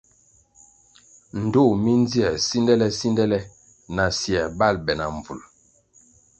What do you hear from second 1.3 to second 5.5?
Ndtoh mi ndzier sindele-sindele asier bal be na mbvul.